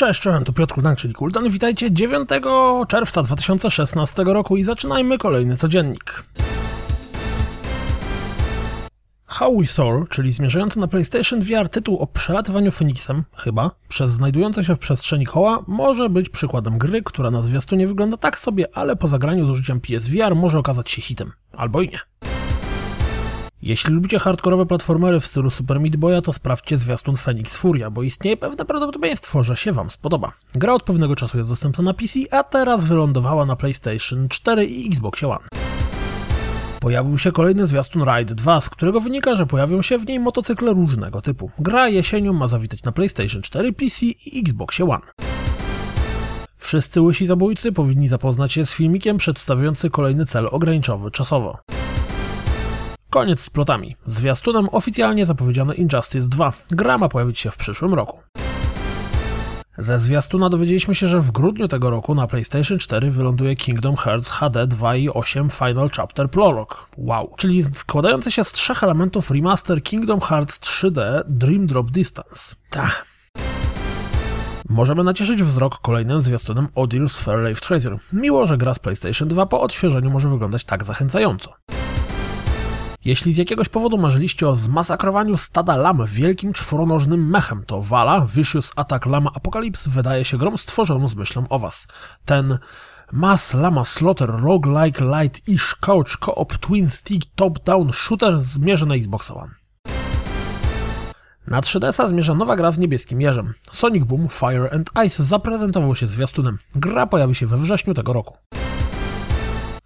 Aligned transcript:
Cześć, 0.00 0.20
cześć, 0.20 0.46
to 0.46 0.52
Piotr 0.52 0.74
Kuldan, 0.74 0.96
czyli 0.96 1.14
Kuldan. 1.14 1.50
Witajcie 1.50 1.92
9 1.92 2.28
czerwca 2.88 3.22
2016 3.22 4.24
roku 4.24 4.56
i 4.56 4.64
zaczynajmy 4.64 5.18
kolejny 5.18 5.56
codziennik. 5.56 6.24
How 9.26 9.56
We 9.56 9.66
Soar, 9.66 10.08
czyli 10.08 10.32
zmierzający 10.32 10.80
na 10.80 10.88
PlayStation 10.88 11.40
VR 11.40 11.68
tytuł 11.68 11.98
o 11.98 12.06
przelatywaniu 12.06 12.70
Feniksem, 12.70 13.24
chyba, 13.36 13.70
przez 13.88 14.10
znajdujące 14.10 14.64
się 14.64 14.74
w 14.74 14.78
przestrzeni 14.78 15.26
koła, 15.26 15.64
może 15.66 16.08
być 16.08 16.28
przykładem 16.28 16.78
gry, 16.78 17.02
która 17.02 17.30
na 17.30 17.42
zwiastunie 17.42 17.86
wygląda 17.86 18.16
tak 18.16 18.38
sobie, 18.38 18.76
ale 18.76 18.96
po 18.96 19.08
zagraniu 19.08 19.46
z 19.46 19.50
użyciem 19.50 19.80
PSVR 19.80 20.36
może 20.36 20.58
okazać 20.58 20.90
się 20.90 21.02
hitem. 21.02 21.32
Albo 21.52 21.82
i 21.82 21.88
nie. 21.88 22.29
Jeśli 23.62 23.94
lubicie 23.94 24.18
hardkorowe 24.18 24.66
platformery 24.66 25.20
w 25.20 25.26
stylu 25.26 25.50
Super 25.50 25.80
Meat 25.80 25.96
Boya, 25.96 26.22
to 26.22 26.32
sprawdźcie 26.32 26.76
zwiastun 26.76 27.16
Phoenix 27.16 27.56
Furia, 27.56 27.90
bo 27.90 28.02
istnieje 28.02 28.36
pewne 28.36 28.64
prawdopodobieństwo, 28.64 29.42
że 29.42 29.56
się 29.56 29.72
wam 29.72 29.90
spodoba. 29.90 30.32
Gra 30.54 30.74
od 30.74 30.82
pewnego 30.82 31.16
czasu 31.16 31.36
jest 31.36 31.48
dostępna 31.48 31.84
na 31.84 31.94
PC, 31.94 32.18
a 32.30 32.44
teraz 32.44 32.84
wylądowała 32.84 33.46
na 33.46 33.56
PlayStation 33.56 34.28
4 34.28 34.66
i 34.66 34.86
Xbox 34.86 35.22
One. 35.24 35.48
Pojawił 36.80 37.18
się 37.18 37.32
kolejny 37.32 37.66
zwiastun 37.66 38.04
Ride 38.04 38.34
2, 38.34 38.60
z 38.60 38.70
którego 38.70 39.00
wynika, 39.00 39.36
że 39.36 39.46
pojawią 39.46 39.82
się 39.82 39.98
w 39.98 40.06
niej 40.06 40.20
motocykle 40.20 40.72
różnego 40.72 41.22
typu. 41.22 41.50
Gra 41.58 41.88
jesienią 41.88 42.32
ma 42.32 42.48
zawitać 42.48 42.82
na 42.82 42.92
PlayStation 42.92 43.42
4, 43.42 43.72
PC 43.72 44.06
i 44.06 44.40
Xbox 44.40 44.80
One. 44.80 45.00
Wszyscy 46.58 47.00
łysi 47.00 47.26
zabójcy 47.26 47.72
powinni 47.72 48.08
zapoznać 48.08 48.52
się 48.52 48.66
z 48.66 48.72
filmikiem 48.72 49.18
przedstawiający 49.18 49.90
kolejny 49.90 50.26
cel 50.26 50.48
ograniczowy 50.50 51.10
czasowo. 51.10 51.58
Koniec 53.10 53.40
z 53.40 53.50
plotami. 53.50 53.96
Zwiastunem 54.06 54.68
oficjalnie 54.72 55.26
zapowiedziano 55.26 55.72
Injustice 55.72 56.28
2. 56.28 56.52
Gra 56.70 56.98
ma 56.98 57.08
pojawić 57.08 57.38
się 57.38 57.50
w 57.50 57.56
przyszłym 57.56 57.94
roku. 57.94 58.18
Ze 59.78 59.98
zwiastuna 59.98 60.48
dowiedzieliśmy 60.48 60.94
się, 60.94 61.06
że 61.06 61.20
w 61.20 61.30
grudniu 61.30 61.68
tego 61.68 61.90
roku 61.90 62.14
na 62.14 62.26
PlayStation 62.26 62.78
4 62.78 63.10
wyląduje 63.10 63.56
Kingdom 63.56 63.96
Hearts 63.96 64.30
HD 64.30 64.66
2.8 64.66 65.50
Final 65.50 65.90
Chapter 65.96 66.30
Prologue. 66.30 66.74
Wow. 66.96 67.34
Czyli 67.36 67.64
składający 67.74 68.30
się 68.30 68.44
z 68.44 68.52
trzech 68.52 68.84
elementów 68.84 69.30
remaster 69.30 69.82
Kingdom 69.82 70.20
Hearts 70.20 70.58
3D 70.58 71.22
Dream 71.28 71.66
Drop 71.66 71.90
Distance. 71.90 72.54
Ta. 72.70 72.90
Możemy 74.68 75.04
nacieszyć 75.04 75.42
wzrok 75.42 75.78
kolejnym 75.78 76.22
zwiastunem 76.22 76.68
Odil's 76.76 77.22
Fair 77.22 77.48
Life 77.48 77.60
Tracer. 77.60 77.98
Miło, 78.12 78.46
że 78.46 78.56
gra 78.58 78.74
z 78.74 78.78
PlayStation 78.78 79.28
2 79.28 79.46
po 79.46 79.60
odświeżeniu 79.60 80.10
może 80.10 80.28
wyglądać 80.28 80.64
tak 80.64 80.84
zachęcająco. 80.84 81.52
Jeśli 83.04 83.32
z 83.32 83.36
jakiegoś 83.36 83.68
powodu 83.68 83.98
marzyliście 83.98 84.48
o 84.48 84.54
zmasakrowaniu 84.54 85.36
stada 85.36 85.76
lam 85.76 86.06
wielkim 86.06 86.52
czworonożnym 86.52 87.30
mechem, 87.30 87.64
to 87.66 87.82
Vala, 87.82 88.26
Vicious 88.26 88.72
Attack 88.76 89.06
Lama 89.06 89.30
Apocalypse 89.34 89.90
wydaje 89.90 90.24
się 90.24 90.38
grą 90.38 90.56
stworzoną 90.56 91.08
z 91.08 91.14
myślą 91.14 91.48
o 91.48 91.58
was. 91.58 91.86
Ten 92.24 92.58
Mass 93.12 93.54
Lama 93.54 93.84
Slaughter 93.84 94.30
Roguelike 94.30 95.04
Light-ish 95.04 95.76
Couch 95.80 96.18
Co-op 96.20 96.58
Twin 96.58 96.88
Stick 96.88 97.26
Top-Down 97.36 97.92
Shooter 97.92 98.40
zmierza 98.40 98.86
na 98.86 98.94
Xbox 98.94 99.30
One. 99.30 99.50
Na 101.46 101.60
3DS-a 101.60 102.08
zmierza 102.08 102.34
nowa 102.34 102.56
gra 102.56 102.70
z 102.70 102.78
niebieskim 102.78 103.20
jeżem. 103.20 103.54
Sonic 103.72 104.04
Boom 104.04 104.28
Fire 104.28 104.70
and 104.72 104.90
Ice 105.06 105.24
zaprezentował 105.24 105.96
się 105.96 106.06
zwiastunem. 106.06 106.58
Gra 106.74 107.06
pojawi 107.06 107.34
się 107.34 107.46
we 107.46 107.56
wrześniu 107.56 107.94
tego 107.94 108.12
roku. 108.12 108.36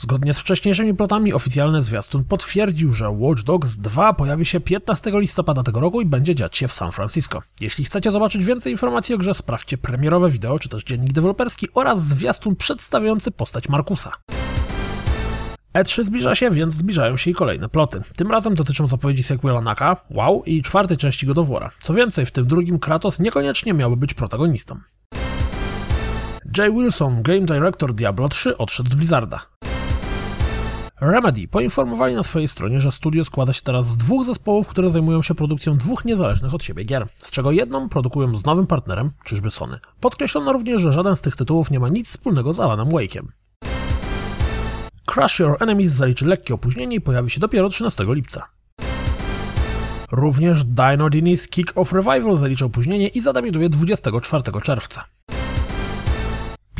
Zgodnie 0.00 0.34
z 0.34 0.38
wcześniejszymi 0.38 0.94
plotami 0.94 1.32
oficjalny 1.32 1.82
zwiastun 1.82 2.24
potwierdził, 2.24 2.92
że 2.92 3.10
Watch 3.10 3.42
Dogs 3.42 3.76
2 3.76 4.12
pojawi 4.12 4.46
się 4.46 4.60
15 4.60 5.10
listopada 5.14 5.62
tego 5.62 5.80
roku 5.80 6.00
i 6.00 6.06
będzie 6.06 6.34
dziać 6.34 6.56
się 6.56 6.68
w 6.68 6.72
San 6.72 6.92
Francisco. 6.92 7.42
Jeśli 7.60 7.84
chcecie 7.84 8.10
zobaczyć 8.10 8.44
więcej 8.44 8.72
informacji 8.72 9.14
o 9.14 9.18
grze, 9.18 9.34
sprawdźcie 9.34 9.78
premierowe 9.78 10.30
wideo 10.30 10.58
czy 10.58 10.68
też 10.68 10.84
dziennik 10.84 11.12
deweloperski 11.12 11.68
oraz 11.74 12.02
zwiastun 12.02 12.56
przedstawiający 12.56 13.30
postać 13.30 13.68
Markusa. 13.68 14.12
E3 15.74 16.04
zbliża 16.04 16.34
się, 16.34 16.50
więc 16.50 16.74
zbliżają 16.74 17.16
się 17.16 17.30
i 17.30 17.34
kolejne 17.34 17.68
ploty. 17.68 18.02
Tym 18.16 18.30
razem 18.30 18.54
dotyczą 18.54 18.86
zapowiedzi 18.86 19.22
sequela 19.22 19.60
Naka, 19.60 19.96
WoW 20.10 20.42
i 20.46 20.62
czwartej 20.62 20.96
części 20.96 21.26
God 21.26 21.38
of 21.38 21.48
War. 21.48 21.72
Co 21.82 21.94
więcej, 21.94 22.26
w 22.26 22.32
tym 22.32 22.46
drugim 22.46 22.78
Kratos 22.78 23.20
niekoniecznie 23.20 23.74
miałby 23.74 23.96
być 23.96 24.14
protagonistą. 24.14 24.80
Jay 26.58 26.72
Wilson, 26.72 27.22
game 27.22 27.40
director 27.40 27.94
Diablo 27.94 28.28
3, 28.28 28.58
odszedł 28.58 28.90
z 28.90 28.94
Blizzarda. 28.94 29.59
Remedy 31.00 31.48
poinformowali 31.48 32.14
na 32.14 32.22
swojej 32.22 32.48
stronie, 32.48 32.80
że 32.80 32.92
studio 32.92 33.24
składa 33.24 33.52
się 33.52 33.62
teraz 33.62 33.86
z 33.86 33.96
dwóch 33.96 34.24
zespołów, 34.24 34.68
które 34.68 34.90
zajmują 34.90 35.22
się 35.22 35.34
produkcją 35.34 35.76
dwóch 35.76 36.04
niezależnych 36.04 36.54
od 36.54 36.64
siebie 36.64 36.84
gier, 36.84 37.08
z 37.18 37.30
czego 37.30 37.52
jedną 37.52 37.88
produkują 37.88 38.36
z 38.36 38.44
nowym 38.44 38.66
partnerem, 38.66 39.10
czyżby 39.24 39.50
Sony. 39.50 39.78
Podkreślono 40.00 40.52
również, 40.52 40.82
że 40.82 40.92
żaden 40.92 41.16
z 41.16 41.20
tych 41.20 41.36
tytułów 41.36 41.70
nie 41.70 41.80
ma 41.80 41.88
nic 41.88 42.08
wspólnego 42.08 42.52
z 42.52 42.60
Alanem 42.60 42.88
Wake'iem. 42.88 43.24
Crush 45.06 45.38
Your 45.38 45.56
Enemies 45.60 45.92
zaliczy 45.92 46.26
lekkie 46.26 46.54
opóźnienie 46.54 46.96
i 46.96 47.00
pojawi 47.00 47.30
się 47.30 47.40
dopiero 47.40 47.68
13 47.68 48.04
lipca. 48.08 48.46
Również 50.12 50.64
Dino 50.64 51.08
Dini's 51.08 51.48
Kick 51.48 51.78
of 51.78 51.92
Revival 51.92 52.36
zaliczy 52.36 52.64
opóźnienie 52.64 53.08
i 53.08 53.20
zadebiutuje 53.20 53.68
24 53.68 54.42
czerwca. 54.62 55.04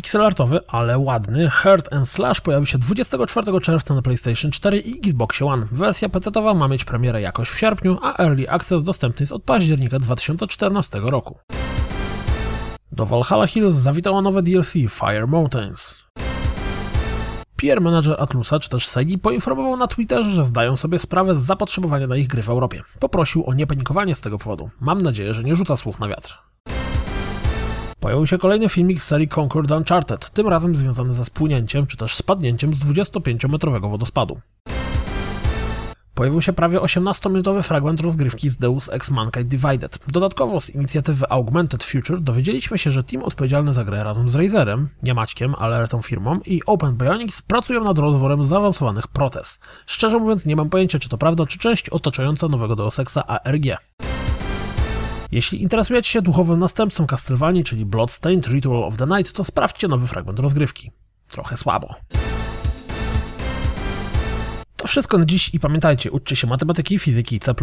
Pixelartowy, 0.01 0.59
ale 0.67 0.97
ładny 0.97 1.49
Hurt 1.49 1.93
and 1.93 2.09
Slash 2.09 2.41
pojawi 2.41 2.67
się 2.67 2.77
24 2.77 3.61
czerwca 3.61 3.95
na 3.95 4.01
PlayStation 4.01 4.51
4 4.51 4.79
i 4.79 4.97
Xbox 4.97 5.41
One. 5.41 5.65
Wersja 5.71 6.09
PC-towa 6.09 6.55
ma 6.55 6.67
mieć 6.67 6.85
premierę 6.85 7.21
jakoś 7.21 7.49
w 7.49 7.59
sierpniu, 7.59 7.97
a 8.01 8.23
Early 8.23 8.49
Access 8.49 8.83
dostępny 8.83 9.23
jest 9.23 9.33
od 9.33 9.43
października 9.43 9.99
2014 9.99 10.99
roku. 10.99 11.39
Do 12.91 13.05
Valhalla 13.05 13.47
Hills 13.47 13.75
zawitało 13.75 14.21
nowe 14.21 14.41
DLC 14.41 14.73
Fire 14.89 15.27
Mountains. 15.27 16.03
PR 17.55 17.81
manager 17.81 18.15
Atlusa 18.19 18.59
czy 18.59 18.69
też 18.69 18.87
Segi 18.87 19.17
poinformował 19.17 19.77
na 19.77 19.87
Twitterze, 19.87 20.29
że 20.29 20.43
zdają 20.43 20.77
sobie 20.77 20.99
sprawę 20.99 21.35
z 21.35 21.41
zapotrzebowania 21.41 22.07
na 22.07 22.15
ich 22.15 22.27
gry 22.27 22.43
w 22.43 22.49
Europie. 22.49 22.81
Poprosił 22.99 23.45
o 23.45 23.53
niepanikowanie 23.53 24.15
z 24.15 24.21
tego 24.21 24.37
powodu. 24.37 24.69
Mam 24.79 25.01
nadzieję, 25.01 25.33
że 25.33 25.43
nie 25.43 25.55
rzuca 25.55 25.77
słów 25.77 25.99
na 25.99 26.07
wiatr. 26.07 26.50
Pojawił 28.01 28.27
się 28.27 28.37
kolejny 28.37 28.69
filmik 28.69 29.01
z 29.01 29.05
serii 29.05 29.29
Conquered 29.37 29.71
Uncharted, 29.71 30.29
tym 30.29 30.47
razem 30.47 30.75
związany 30.75 31.13
ze 31.13 31.25
spłynięciem 31.25 31.87
czy 31.87 31.97
też 31.97 32.15
spadnięciem 32.15 32.73
z 32.73 32.79
25-metrowego 32.79 33.89
wodospadu. 33.89 34.39
Pojawił 36.13 36.41
się 36.41 36.53
prawie 36.53 36.79
18-minutowy 36.79 37.63
fragment 37.63 37.99
rozgrywki 37.99 38.49
z 38.49 38.57
Deus 38.57 38.89
Ex 38.89 39.11
Mankind 39.11 39.47
Divided. 39.47 39.99
Dodatkowo 40.07 40.59
z 40.59 40.69
inicjatywy 40.69 41.29
Augmented 41.29 41.83
Future 41.83 42.21
dowiedzieliśmy 42.21 42.77
się, 42.77 42.91
że 42.91 43.03
team 43.03 43.23
odpowiedzialny 43.23 43.73
za 43.73 43.83
grę 43.83 44.03
razem 44.03 44.29
z 44.29 44.35
Razerem, 44.35 44.89
nie 45.03 45.13
Maćkiem, 45.13 45.55
ale 45.57 45.87
tą 45.87 46.01
firmą 46.01 46.39
i 46.45 46.61
Open 46.65 46.95
Bionics 46.95 47.41
pracują 47.41 47.83
nad 47.83 47.97
rozworem 47.97 48.45
zaawansowanych 48.45 49.07
protez. 49.07 49.59
Szczerze 49.85 50.19
mówiąc 50.19 50.45
nie 50.45 50.55
mam 50.55 50.69
pojęcia 50.69 50.99
czy 50.99 51.09
to 51.09 51.17
prawda, 51.17 51.45
czy 51.45 51.59
część 51.59 51.89
otaczająca 51.89 52.47
nowego 52.47 52.75
Deus 52.75 52.99
Exa 52.99 53.23
ARG. 53.27 53.65
Jeśli 55.31 55.61
interesujecie 55.61 56.09
się 56.09 56.21
duchowym 56.21 56.59
następcą 56.59 57.07
Castlevanii, 57.07 57.63
czyli 57.63 57.85
Bloodstained 57.85 58.47
Ritual 58.47 58.83
of 58.83 58.97
the 58.97 59.07
Night, 59.07 59.33
to 59.33 59.43
sprawdźcie 59.43 59.87
nowy 59.87 60.07
fragment 60.07 60.39
rozgrywki. 60.39 60.91
Trochę 61.27 61.57
słabo. 61.57 61.95
To 64.75 64.87
wszystko 64.87 65.17
na 65.17 65.25
dziś 65.25 65.53
i 65.53 65.59
pamiętajcie, 65.59 66.11
uczcie 66.11 66.35
się 66.35 66.47
matematyki, 66.47 66.99
fizyki, 66.99 67.39
C++, 67.39 67.53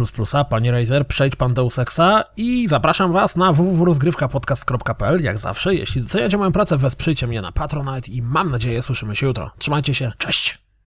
panie 0.49 0.71
Razer, 0.71 1.07
przejdź 1.07 1.35
pan 1.35 1.53
Deus 1.53 1.79
Exa 1.79 2.23
i 2.37 2.67
zapraszam 2.67 3.11
was 3.11 3.35
na 3.35 3.53
www.rozgrywkapodcast.pl 3.53 5.23
jak 5.23 5.39
zawsze. 5.39 5.75
Jeśli 5.75 6.01
doceniacie 6.01 6.37
moją 6.37 6.51
pracę, 6.51 6.77
wesprzyjcie 6.77 7.27
mnie 7.27 7.41
na 7.41 7.51
Patronite 7.51 8.11
i 8.11 8.21
mam 8.21 8.51
nadzieję 8.51 8.81
słyszymy 8.81 9.15
się 9.15 9.27
jutro. 9.27 9.51
Trzymajcie 9.57 9.93
się, 9.93 10.11
cześć! 10.17 10.68